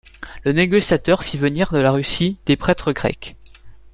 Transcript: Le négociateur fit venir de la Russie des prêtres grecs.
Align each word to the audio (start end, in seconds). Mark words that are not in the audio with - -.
Le 0.45 0.51
négociateur 0.51 1.21
fit 1.23 1.37
venir 1.37 1.71
de 1.71 1.77
la 1.77 1.91
Russie 1.91 2.39
des 2.47 2.55
prêtres 2.57 2.91
grecs. 2.91 3.35